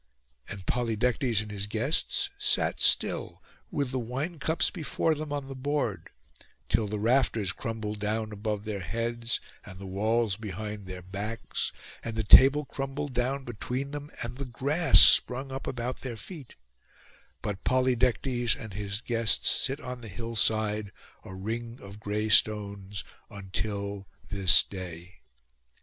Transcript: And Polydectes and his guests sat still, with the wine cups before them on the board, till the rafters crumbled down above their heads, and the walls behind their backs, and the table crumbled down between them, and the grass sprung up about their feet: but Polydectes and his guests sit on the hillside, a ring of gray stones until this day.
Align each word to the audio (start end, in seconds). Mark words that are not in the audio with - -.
And 0.49 0.65
Polydectes 0.65 1.43
and 1.43 1.51
his 1.51 1.67
guests 1.67 2.31
sat 2.39 2.79
still, 2.79 3.39
with 3.69 3.91
the 3.91 3.99
wine 3.99 4.39
cups 4.39 4.71
before 4.71 5.13
them 5.13 5.31
on 5.31 5.47
the 5.47 5.53
board, 5.53 6.09
till 6.69 6.87
the 6.87 6.97
rafters 6.97 7.51
crumbled 7.51 7.99
down 7.99 8.31
above 8.31 8.65
their 8.65 8.79
heads, 8.79 9.39
and 9.63 9.77
the 9.77 9.85
walls 9.85 10.37
behind 10.37 10.87
their 10.87 11.03
backs, 11.03 11.71
and 12.03 12.15
the 12.15 12.23
table 12.23 12.65
crumbled 12.65 13.13
down 13.13 13.43
between 13.43 13.91
them, 13.91 14.09
and 14.23 14.39
the 14.39 14.45
grass 14.45 14.99
sprung 15.01 15.51
up 15.51 15.67
about 15.67 16.01
their 16.01 16.17
feet: 16.17 16.55
but 17.43 17.63
Polydectes 17.63 18.55
and 18.55 18.73
his 18.73 19.01
guests 19.01 19.51
sit 19.51 19.79
on 19.79 20.01
the 20.01 20.07
hillside, 20.07 20.91
a 21.23 21.35
ring 21.35 21.77
of 21.79 21.99
gray 21.99 22.27
stones 22.27 23.03
until 23.29 24.07
this 24.31 24.63
day. 24.63 25.19